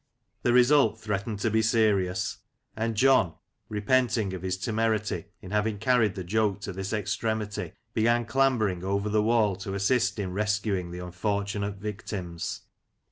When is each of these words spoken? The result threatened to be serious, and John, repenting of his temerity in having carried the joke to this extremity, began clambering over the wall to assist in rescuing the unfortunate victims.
The 0.41 0.51
result 0.51 0.99
threatened 0.99 1.37
to 1.41 1.51
be 1.51 1.61
serious, 1.61 2.37
and 2.75 2.95
John, 2.95 3.35
repenting 3.69 4.33
of 4.33 4.41
his 4.41 4.57
temerity 4.57 5.25
in 5.43 5.51
having 5.51 5.77
carried 5.77 6.15
the 6.15 6.23
joke 6.23 6.59
to 6.61 6.73
this 6.73 6.91
extremity, 6.91 7.73
began 7.93 8.25
clambering 8.25 8.83
over 8.83 9.09
the 9.09 9.21
wall 9.21 9.55
to 9.57 9.75
assist 9.75 10.17
in 10.17 10.33
rescuing 10.33 10.89
the 10.89 11.05
unfortunate 11.05 11.75
victims. 11.75 12.61